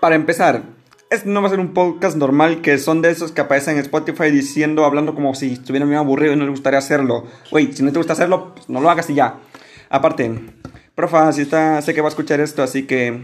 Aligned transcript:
Para 0.00 0.14
empezar, 0.14 0.62
este 1.08 1.28
no 1.28 1.40
va 1.40 1.46
a 1.46 1.50
ser 1.50 1.60
un 1.60 1.72
podcast 1.72 2.16
normal 2.16 2.60
que 2.60 2.78
son 2.78 3.00
de 3.00 3.10
esos 3.10 3.32
que 3.32 3.40
aparecen 3.40 3.76
en 3.76 3.80
Spotify 3.80 4.30
diciendo, 4.30 4.84
hablando 4.84 5.14
como 5.14 5.34
si 5.34 5.52
estuvieran 5.52 5.88
bien 5.88 5.98
aburrido 5.98 6.34
y 6.34 6.36
no 6.36 6.44
les 6.44 6.50
gustaría 6.50 6.78
hacerlo. 6.78 7.24
Güey, 7.50 7.72
si 7.72 7.82
no 7.82 7.92
te 7.92 7.98
gusta 7.98 8.12
hacerlo, 8.12 8.54
pues 8.54 8.68
no 8.68 8.80
lo 8.80 8.90
hagas 8.90 9.08
y 9.08 9.14
ya. 9.14 9.38
Aparte, 9.88 10.32
profa, 10.94 11.32
si 11.32 11.42
está, 11.42 11.80
sé 11.80 11.94
que 11.94 12.02
va 12.02 12.08
a 12.08 12.10
escuchar 12.10 12.40
esto, 12.40 12.62
así 12.62 12.84
que 12.84 13.22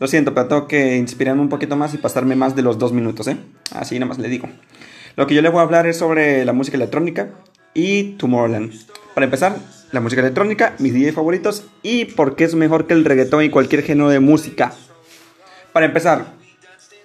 lo 0.00 0.06
siento, 0.08 0.34
pero 0.34 0.48
tengo 0.48 0.66
que 0.66 0.96
inspirarme 0.96 1.42
un 1.42 1.48
poquito 1.48 1.76
más 1.76 1.94
y 1.94 1.98
pasarme 1.98 2.34
más 2.34 2.56
de 2.56 2.62
los 2.62 2.78
dos 2.78 2.92
minutos, 2.92 3.28
¿eh? 3.28 3.36
Así 3.74 3.96
nada 3.98 4.08
más 4.08 4.18
le 4.18 4.28
digo. 4.28 4.48
Lo 5.16 5.26
que 5.26 5.34
yo 5.34 5.42
les 5.42 5.52
voy 5.52 5.60
a 5.60 5.64
hablar 5.64 5.86
es 5.86 5.98
sobre 5.98 6.44
la 6.44 6.52
música 6.52 6.76
electrónica 6.76 7.30
y 7.74 8.16
Tomorrowland. 8.16 8.72
Para 9.14 9.24
empezar, 9.24 9.56
la 9.92 10.00
música 10.00 10.20
electrónica, 10.20 10.74
mis 10.78 10.94
DJs 10.94 11.14
favoritos 11.14 11.64
y 11.82 12.06
por 12.06 12.36
qué 12.36 12.44
es 12.44 12.54
mejor 12.54 12.86
que 12.86 12.94
el 12.94 13.04
reggaetón 13.04 13.44
y 13.44 13.50
cualquier 13.50 13.82
género 13.82 14.08
de 14.08 14.20
música. 14.20 14.72
Para 15.72 15.86
empezar, 15.86 16.26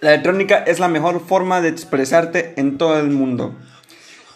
la 0.02 0.12
electrónica 0.14 0.58
es 0.58 0.80
la 0.80 0.88
mejor 0.88 1.26
forma 1.26 1.62
de 1.62 1.70
expresarte 1.70 2.54
en 2.58 2.78
todo 2.78 3.00
el 3.00 3.10
mundo. 3.10 3.56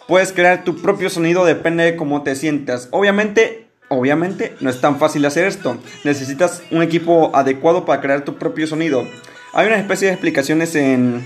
Puedes 0.06 0.32
crear 0.32 0.64
tu 0.64 0.80
propio 0.80 1.10
sonido, 1.10 1.44
depende 1.44 1.84
de 1.84 1.96
cómo 1.96 2.22
te 2.22 2.34
sientas. 2.34 2.88
Obviamente, 2.90 3.66
obviamente 3.88 4.54
no 4.60 4.70
es 4.70 4.80
tan 4.80 4.98
fácil 4.98 5.24
hacer 5.26 5.46
esto. 5.46 5.76
Necesitas 6.04 6.62
un 6.70 6.82
equipo 6.82 7.30
adecuado 7.34 7.84
para 7.84 8.00
crear 8.00 8.24
tu 8.24 8.36
propio 8.36 8.66
sonido. 8.66 9.06
Hay 9.52 9.66
una 9.66 9.78
especie 9.78 10.08
de 10.08 10.14
explicaciones 10.14 10.74
en, 10.74 11.22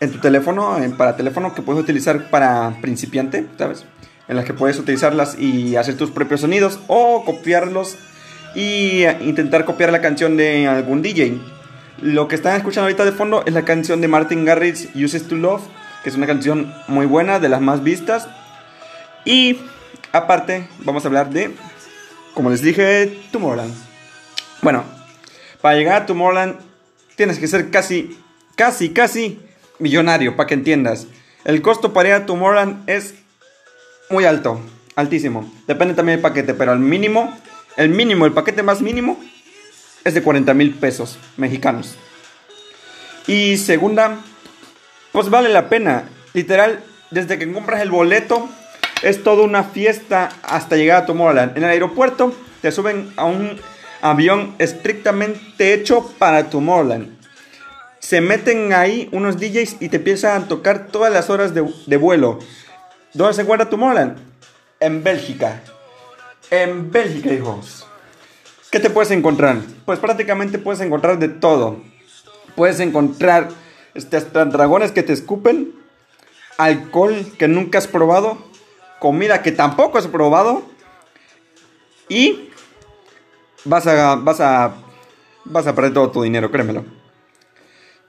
en 0.00 0.12
tu 0.12 0.18
teléfono, 0.18 0.78
para 0.96 1.16
teléfono 1.16 1.54
que 1.54 1.62
puedes 1.62 1.82
utilizar 1.82 2.30
para 2.30 2.78
principiante, 2.80 3.46
¿sabes? 3.58 3.84
En 4.28 4.36
las 4.36 4.44
que 4.44 4.54
puedes 4.54 4.78
utilizarlas 4.78 5.38
y 5.38 5.76
hacer 5.76 5.96
tus 5.96 6.10
propios 6.10 6.42
sonidos 6.42 6.80
o 6.86 7.24
copiarlos 7.24 7.96
y 8.54 9.04
intentar 9.20 9.64
copiar 9.64 9.92
la 9.92 10.00
canción 10.00 10.36
de 10.36 10.66
algún 10.66 11.02
DJ. 11.02 11.38
Lo 12.00 12.28
que 12.28 12.36
están 12.36 12.56
escuchando 12.56 12.84
ahorita 12.84 13.04
de 13.04 13.10
fondo 13.10 13.42
es 13.44 13.52
la 13.52 13.64
canción 13.64 14.00
de 14.00 14.06
Martin 14.06 14.44
Garrix, 14.44 14.88
Uses 14.94 15.26
to 15.26 15.34
Love, 15.34 15.62
que 16.04 16.10
es 16.10 16.14
una 16.14 16.28
canción 16.28 16.72
muy 16.86 17.06
buena, 17.06 17.40
de 17.40 17.48
las 17.48 17.60
más 17.60 17.82
vistas. 17.82 18.28
Y 19.24 19.58
aparte, 20.12 20.68
vamos 20.84 21.04
a 21.04 21.08
hablar 21.08 21.30
de, 21.30 21.50
como 22.34 22.50
les 22.50 22.62
dije, 22.62 23.18
Tomorrowland. 23.32 23.74
Bueno, 24.62 24.84
para 25.60 25.76
llegar 25.76 26.02
a 26.02 26.06
Tomorrowland 26.06 26.56
tienes 27.16 27.40
que 27.40 27.48
ser 27.48 27.70
casi, 27.70 28.16
casi, 28.54 28.90
casi 28.90 29.40
millonario, 29.80 30.36
para 30.36 30.46
que 30.46 30.54
entiendas. 30.54 31.08
El 31.44 31.62
costo 31.62 31.92
para 31.92 32.10
ir 32.10 32.14
a 32.14 32.26
Tomorrowland 32.26 32.88
es 32.88 33.14
muy 34.08 34.24
alto, 34.24 34.60
altísimo. 34.94 35.52
Depende 35.66 35.94
también 35.94 36.18
del 36.18 36.22
paquete, 36.22 36.54
pero 36.54 36.70
al 36.70 36.78
mínimo, 36.78 37.36
el 37.76 37.88
mínimo, 37.88 38.24
el 38.24 38.32
paquete 38.32 38.62
más 38.62 38.82
mínimo 38.82 39.18
es 40.04 40.14
de 40.14 40.22
40 40.22 40.54
mil 40.54 40.74
pesos 40.74 41.18
mexicanos. 41.36 41.96
Y 43.26 43.58
segunda, 43.58 44.18
pues 45.12 45.28
vale 45.30 45.48
la 45.48 45.68
pena. 45.68 46.04
Literal, 46.32 46.80
desde 47.10 47.38
que 47.38 47.52
compras 47.52 47.82
el 47.82 47.90
boleto, 47.90 48.48
es 49.02 49.22
toda 49.22 49.42
una 49.42 49.64
fiesta 49.64 50.30
hasta 50.42 50.76
llegar 50.76 51.02
a 51.02 51.06
Tomorrowland. 51.06 51.56
En 51.56 51.64
el 51.64 51.70
aeropuerto 51.70 52.34
te 52.62 52.72
suben 52.72 53.12
a 53.16 53.24
un 53.24 53.60
avión 54.00 54.54
estrictamente 54.58 55.74
hecho 55.74 56.10
para 56.18 56.48
Tomorrowland. 56.50 57.18
Se 57.98 58.20
meten 58.20 58.72
ahí 58.72 59.08
unos 59.12 59.38
DJs 59.38 59.76
y 59.80 59.88
te 59.88 59.96
empiezan 59.96 60.42
a 60.42 60.48
tocar 60.48 60.86
todas 60.86 61.12
las 61.12 61.30
horas 61.30 61.52
de, 61.54 61.96
vuelo. 61.96 62.38
¿Dónde 63.12 63.34
se 63.34 63.42
encuentra 63.42 63.68
Tomorrowland? 63.68 64.16
En 64.80 65.02
Bélgica. 65.02 65.60
En 66.50 66.90
Bélgica, 66.90 67.32
hijos. 67.32 67.87
¿Qué 68.70 68.80
te 68.80 68.90
puedes 68.90 69.10
encontrar? 69.10 69.58
Pues 69.86 69.98
prácticamente 69.98 70.58
puedes 70.58 70.80
encontrar 70.80 71.18
de 71.18 71.28
todo. 71.28 71.80
Puedes 72.54 72.80
encontrar 72.80 73.48
este, 73.94 74.20
dragones 74.20 74.92
que 74.92 75.02
te 75.02 75.12
escupen, 75.12 75.74
alcohol 76.58 77.14
que 77.38 77.48
nunca 77.48 77.78
has 77.78 77.86
probado, 77.86 78.38
comida 78.98 79.42
que 79.42 79.52
tampoco 79.52 79.96
has 79.96 80.06
probado 80.06 80.64
y 82.08 82.50
vas 83.64 83.86
a 83.86 84.16
vas 84.16 84.40
a 84.40 84.74
vas 85.44 85.66
a 85.66 85.74
perder 85.74 85.94
todo 85.94 86.10
tu 86.10 86.22
dinero, 86.22 86.50
créemelo. 86.50 86.84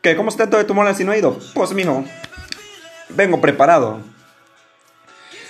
¿Qué? 0.01 0.15
¿Cómo 0.15 0.29
está 0.29 0.49
todo 0.49 0.57
de 0.57 0.65
tu 0.65 0.73
mola 0.73 0.93
si 0.93 1.03
no 1.03 1.11
ha 1.11 1.17
ido? 1.17 1.37
Pues 1.53 1.73
mijo, 1.73 2.03
vengo 3.09 3.39
preparado. 3.39 3.99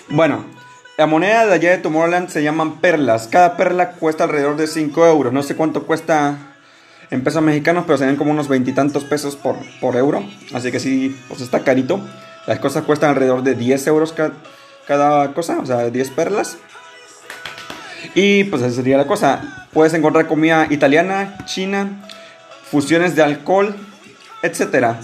Bueno, 0.10 0.46
la 1.00 1.08
moneda 1.08 1.46
de 1.46 1.54
allá 1.54 1.72
de 1.72 1.78
Tomorrowland 1.78 2.28
se 2.28 2.44
llaman 2.44 2.82
perlas. 2.82 3.30
Cada 3.30 3.56
perla 3.56 3.92
cuesta 3.92 4.26
alrededor 4.26 4.58
de 4.58 4.68
5 4.68 5.08
euros. 5.08 5.32
No 5.32 5.44
sé 5.44 5.56
cuánto 5.56 5.86
cuesta 5.86 6.36
en 7.10 7.24
pesos 7.24 7.42
mexicanos, 7.42 7.86
pero 7.88 7.98
se 7.98 8.06
ven 8.06 8.18
como 8.18 8.32
unos 8.32 8.50
veintitantos 8.50 9.06
pesos 9.06 9.38
por, 9.38 9.56
por 9.80 9.96
euro. 9.96 10.26
Así 10.54 10.74
que 10.74 10.82
sí, 10.82 11.18
pues 11.30 11.40
está 11.40 11.62
carito. 11.62 12.02
Las 12.48 12.60
cosas 12.60 12.84
cuestan 12.84 13.12
alrededor 13.12 13.44
de 13.44 13.56
10 13.56 13.88
euros 13.88 14.14
cada 14.86 15.34
cosa, 15.34 15.60
o 15.60 15.66
sea, 15.66 15.90
10 15.90 16.10
perlas. 16.10 16.58
Y 18.14 18.44
pues 18.44 18.62
esa 18.62 18.76
sería 18.76 18.98
la 18.98 19.08
cosa. 19.08 19.68
Puedes 19.72 19.94
encontrar 19.94 20.28
comida 20.28 20.68
italiana, 20.70 21.38
china, 21.46 22.06
fusiones 22.70 23.16
de 23.16 23.24
alcohol, 23.24 23.74
etc. 24.44 24.98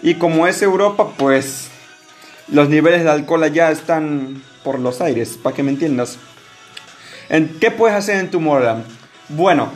Y 0.00 0.14
como 0.14 0.46
es 0.46 0.62
Europa, 0.62 1.12
pues 1.18 1.68
los 2.48 2.70
niveles 2.70 3.04
de 3.04 3.10
alcohol 3.10 3.42
allá 3.42 3.70
están 3.70 4.42
por 4.64 4.78
los 4.78 5.00
aires, 5.00 5.38
para 5.42 5.54
que 5.54 5.62
me 5.62 5.70
entiendas. 5.70 6.18
¿En 7.28 7.48
¿Qué 7.60 7.70
puedes 7.70 7.96
hacer 7.96 8.16
en 8.16 8.30
Tomorrowland? 8.30 8.84
Bueno, 9.28 9.70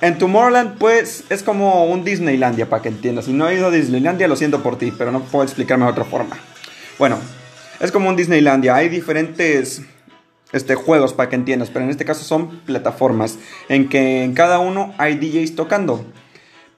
en 0.00 0.18
Tomorrowland 0.18 0.78
pues 0.78 1.24
es 1.30 1.42
como 1.42 1.86
un 1.86 2.04
Disneylandia, 2.04 2.68
para 2.68 2.82
que 2.82 2.88
entiendas. 2.88 3.26
Si 3.26 3.32
no 3.32 3.48
he 3.48 3.54
ido 3.54 3.68
a 3.68 3.70
Disneylandia, 3.70 4.28
lo 4.28 4.36
siento 4.36 4.62
por 4.62 4.76
ti, 4.76 4.92
pero 4.96 5.12
no 5.12 5.20
puedo 5.20 5.44
explicarme 5.44 5.84
de 5.84 5.92
otra 5.92 6.04
forma. 6.04 6.36
Bueno, 6.98 7.18
es 7.80 7.92
como 7.92 8.08
un 8.08 8.16
Disneylandia. 8.16 8.74
Hay 8.74 8.88
diferentes 8.88 9.82
este, 10.52 10.74
juegos 10.74 11.12
para 11.12 11.28
que 11.28 11.36
entiendas, 11.36 11.70
pero 11.70 11.84
en 11.84 11.90
este 11.90 12.04
caso 12.04 12.24
son 12.24 12.60
plataformas 12.60 13.38
en 13.68 13.88
que 13.88 14.24
en 14.24 14.34
cada 14.34 14.58
uno 14.58 14.94
hay 14.98 15.16
DJs 15.16 15.56
tocando. 15.56 16.04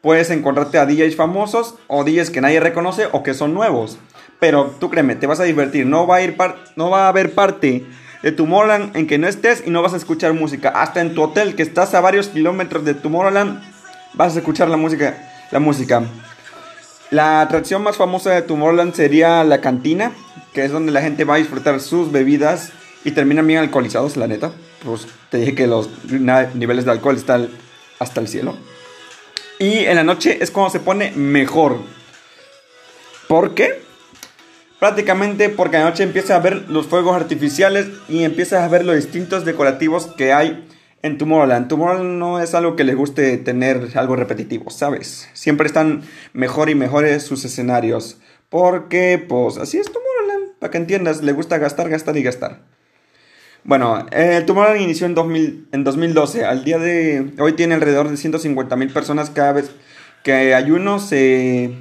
Puedes 0.01 0.31
encontrarte 0.31 0.79
a 0.79 0.87
DJs 0.87 1.17
famosos 1.17 1.77
o 1.87 2.05
DJs 2.05 2.31
que 2.31 2.41
nadie 2.41 2.61
reconoce 2.61 3.07
o 3.13 3.23
que 3.23 3.35
son 3.35 3.55
nuevos. 3.55 3.99
Pero 4.41 4.75
tú 4.79 4.91
créeme, 4.91 5.17
te 5.17 5.27
vas 5.27 5.41
a 5.41 5.45
divertir. 5.45 5.87
No 5.87 6.07
va 6.07 6.17
a, 6.17 6.23
ir 6.23 6.37
no 6.77 6.91
va 6.91 7.07
a 7.07 7.09
haber 7.09 7.35
parte 7.35 7.85
de 8.23 8.33
Tomorrowland 8.33 8.97
en 8.97 9.07
que 9.07 9.19
no 9.19 9.29
estés 9.29 9.63
y 9.67 9.71
no 9.71 9.83
vas 9.83 9.93
a 9.95 9.97
escuchar 9.97 10.33
música. 10.33 10.71
Hasta 10.71 11.01
en 11.01 11.15
tu 11.15 11.23
hotel, 11.23 11.55
que 11.55 11.63
estás 11.63 11.95
a 11.95 12.01
varios 12.01 12.29
kilómetros 12.29 12.85
de 12.85 12.95
Tomorrowland, 12.95 13.63
vas 14.15 14.35
a 14.35 14.39
escuchar 14.39 14.69
la 14.69 14.77
música. 14.77 15.31
La 15.51 15.61
música. 15.61 16.03
La 17.11 17.43
atracción 17.43 17.83
más 17.83 17.97
famosa 17.97 18.31
de 18.31 18.43
Tomorrowland 18.43 18.95
sería 18.95 19.45
la 19.45 19.61
cantina, 19.61 20.13
que 20.53 20.65
es 20.65 20.73
donde 20.73 20.91
la 20.91 21.03
gente 21.03 21.25
va 21.25 21.35
a 21.35 21.39
disfrutar 21.39 21.81
sus 21.81 22.11
bebidas 22.11 22.73
y 23.05 23.11
terminan 23.11 23.47
bien 23.47 23.61
alcoholizados, 23.61 24.17
la 24.17 24.27
neta. 24.27 24.53
Pues 24.85 25.07
te 25.31 25.39
dije 25.39 25.55
que 25.55 25.67
los 25.67 25.91
niveles 26.11 26.85
de 26.87 26.91
alcohol 26.91 27.17
están 27.17 27.51
hasta 27.99 28.21
el 28.21 28.29
cielo. 28.29 28.57
Y 29.59 29.85
en 29.85 29.97
la 29.97 30.03
noche 30.03 30.39
es 30.41 30.51
cuando 30.51 30.71
se 30.71 30.81
pone 30.81 31.13
mejor. 31.13 31.79
¿Por 33.29 33.55
qué? 33.55 33.83
Prácticamente 34.85 35.49
porque 35.49 35.79
anoche 35.79 36.03
empiezas 36.03 36.33
a 36.33 36.41
ver 36.41 36.69
los 36.69 36.89
fuegos 36.89 37.17
artificiales 37.17 37.87
y 38.07 38.25
empiezas 38.25 38.63
a 38.63 38.69
ver 38.69 38.85
los 38.85 38.95
distintos 38.97 39.47
decorativos 39.47 40.09
que 40.09 40.35
hay 40.35 40.69
en 41.01 41.17
Tomorrowland. 41.17 41.69
Tomorrowland 41.69 42.19
no 42.19 42.39
es 42.39 42.55
algo 42.55 42.77
que 42.77 42.85
les 42.85 42.95
guste 42.95 43.39
tener 43.39 43.89
algo 43.95 44.15
repetitivo, 44.15 44.69
¿sabes? 44.69 45.31
Siempre 45.33 45.69
están 45.69 46.03
mejor 46.35 46.69
y 46.69 46.75
mejores 46.75 47.23
sus 47.23 47.47
escenarios. 47.47 48.19
Porque, 48.51 49.25
pues, 49.27 49.57
así 49.57 49.79
es 49.79 49.91
Tomorrowland. 49.91 50.59
Para 50.59 50.71
que 50.71 50.77
entiendas, 50.77 51.23
le 51.23 51.33
gusta 51.33 51.57
gastar, 51.57 51.89
gastar 51.89 52.19
y 52.19 52.23
gastar. 52.23 52.61
Bueno, 53.63 54.05
el 54.13 54.45
Tomorrowland 54.45 54.83
inició 54.83 55.07
en, 55.07 55.15
2000, 55.15 55.69
en 55.73 55.83
2012. 55.83 56.45
Al 56.45 56.63
día 56.63 56.79
de 56.79 57.33
hoy 57.39 57.55
tiene 57.55 57.73
alrededor 57.73 58.11
de 58.11 58.19
150 58.19 58.77
mil 58.77 58.91
personas 58.91 59.31
cada 59.31 59.53
vez 59.53 59.71
que 60.23 60.55
hay 60.55 60.71
uno. 60.71 60.99
Se 60.99 61.73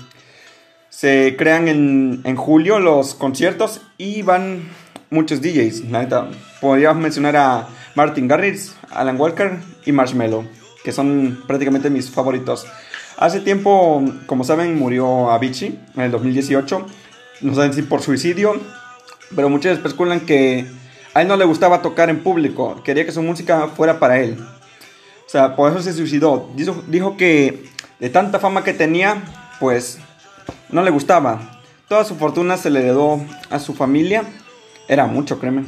se 0.96 1.36
crean 1.36 1.68
en, 1.68 2.36
julio 2.36 2.80
los 2.80 3.16
conciertos 3.16 3.82
y 3.98 4.22
van 4.22 4.70
muchos 5.10 5.42
DJs. 5.42 5.90
La 5.90 6.02
neta, 6.02 6.30
podríamos 6.62 7.02
mencionar 7.02 7.36
a 7.36 7.68
Martin 7.96 8.28
Garrix, 8.28 8.76
Alan 8.92 9.20
Walker 9.20 9.58
y 9.88 9.92
Marshmello, 9.92 10.46
que 10.84 10.92
son 10.92 11.44
prácticamente 11.48 11.90
mis 11.90 12.12
favoritos. 12.12 12.68
Hace 13.18 13.40
tiempo, 13.40 14.04
como 14.28 14.44
saben, 14.44 14.78
murió 14.78 15.32
Avicii 15.32 15.80
en 15.96 16.02
el 16.02 16.12
2018. 16.12 16.86
No 17.42 17.56
saben 17.56 17.74
si 17.74 17.82
por 17.82 18.04
suicidio, 18.04 18.62
pero 19.36 19.50
muchos 19.50 19.76
especulan 19.76 20.20
que 20.20 20.68
a 21.16 21.24
él 21.24 21.28
no 21.28 21.38
le 21.38 21.46
gustaba 21.46 21.82
tocar 21.82 22.12
en 22.12 22.22
público, 22.22 22.82
quería 22.84 23.04
que 23.04 23.12
su 23.12 23.24
música 23.24 23.68
fuera 23.68 24.00
para 24.00 24.20
él. 24.20 24.38
O 25.26 25.30
sea, 25.30 25.56
por 25.56 25.72
eso 25.72 25.82
se 25.82 25.92
suicidó. 25.94 26.52
Dijo, 26.56 26.84
dijo 26.88 27.18
que 27.18 27.66
de 28.00 28.10
tanta 28.10 28.40
fama 28.40 28.64
que 28.64 28.74
tenía, 28.74 29.24
pues 29.60 29.98
no 30.74 30.84
le 30.84 30.92
gustaba. 30.92 31.62
Toda 31.88 32.04
su 32.04 32.16
fortuna 32.16 32.58
se 32.58 32.70
le 32.70 32.82
heredó 32.82 33.22
a 33.50 33.60
su 33.60 33.74
familia. 33.74 34.24
Era 34.88 35.06
mucho, 35.06 35.40
créeme. 35.40 35.64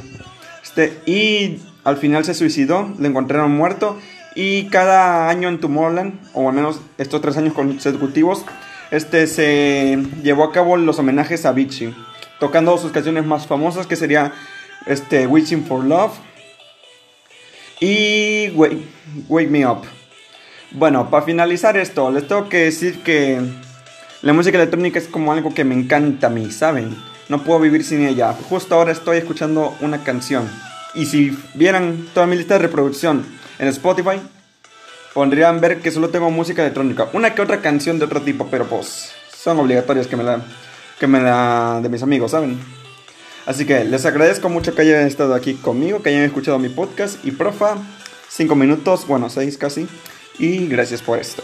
Este, 0.62 1.00
y 1.06 1.62
al 1.84 1.96
final 1.96 2.24
se 2.24 2.34
suicidó, 2.34 2.92
le 2.98 3.08
encontraron 3.08 3.56
muerto. 3.56 3.98
Y 4.34 4.66
cada 4.68 5.30
año 5.30 5.48
en 5.48 5.60
Tomorrowland, 5.60 6.20
o 6.34 6.48
al 6.48 6.54
menos 6.54 6.80
estos 6.98 7.22
tres 7.22 7.38
años 7.38 7.54
consecutivos, 7.54 8.44
este 8.90 9.26
se 9.26 9.98
llevó 10.22 10.44
a 10.44 10.52
cabo 10.52 10.76
los 10.76 10.98
homenajes 10.98 11.46
a 11.46 11.52
Vichy, 11.52 11.94
tocando 12.38 12.76
sus 12.76 12.92
canciones 12.92 13.24
más 13.24 13.46
famosas 13.46 13.86
que 13.86 13.96
sería 13.96 14.32
este 14.86 15.26
Wishing 15.26 15.64
for 15.64 15.84
Love 15.84 16.12
y 17.80 18.50
Wake, 18.50 19.48
Me 19.48 19.66
Up. 19.66 19.82
Bueno, 20.72 21.08
para 21.10 21.24
finalizar 21.24 21.76
esto, 21.76 22.10
les 22.10 22.28
tengo 22.28 22.48
que 22.48 22.58
decir 22.58 23.02
que 23.02 23.40
la 24.22 24.32
música 24.32 24.56
electrónica 24.56 24.98
es 24.98 25.08
como 25.08 25.32
algo 25.32 25.52
que 25.52 25.64
me 25.64 25.74
encanta 25.74 26.28
a 26.28 26.30
mí, 26.30 26.50
¿saben? 26.50 26.96
No 27.28 27.44
puedo 27.44 27.60
vivir 27.60 27.84
sin 27.84 28.06
ella. 28.06 28.34
Justo 28.48 28.74
ahora 28.74 28.92
estoy 28.92 29.18
escuchando 29.18 29.76
una 29.80 30.02
canción. 30.04 30.48
Y 30.94 31.06
si 31.06 31.36
vieran 31.54 32.08
toda 32.14 32.26
mi 32.26 32.36
lista 32.36 32.54
de 32.54 32.60
reproducción 32.60 33.26
en 33.58 33.68
Spotify, 33.68 34.20
podrían 35.12 35.60
ver 35.60 35.80
que 35.80 35.90
solo 35.90 36.08
tengo 36.08 36.30
música 36.30 36.62
electrónica. 36.62 37.08
Una 37.12 37.34
que 37.34 37.42
otra 37.42 37.60
canción 37.60 37.98
de 37.98 38.06
otro 38.06 38.22
tipo, 38.22 38.48
pero 38.50 38.66
pues 38.66 39.12
son 39.36 39.58
obligatorias 39.58 40.06
que 40.06 40.16
me 40.16 40.24
la, 40.24 40.40
que 40.98 41.06
me 41.06 41.20
la 41.20 41.80
de 41.82 41.88
mis 41.88 42.02
amigos, 42.02 42.30
¿saben? 42.30 42.58
Así 43.44 43.64
que 43.64 43.84
les 43.84 44.06
agradezco 44.06 44.48
mucho 44.48 44.74
que 44.74 44.82
hayan 44.82 45.06
estado 45.06 45.34
aquí 45.34 45.54
conmigo, 45.54 46.02
que 46.02 46.08
hayan 46.08 46.24
escuchado 46.24 46.58
mi 46.58 46.68
podcast 46.68 47.24
y 47.24 47.30
profa, 47.30 47.76
5 48.28 48.54
minutos, 48.56 49.06
bueno, 49.06 49.30
6 49.30 49.56
casi, 49.58 49.86
y 50.38 50.66
gracias 50.66 51.02
por 51.02 51.18
esto. 51.18 51.42